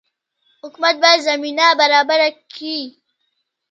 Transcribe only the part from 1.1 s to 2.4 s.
زمینه برابره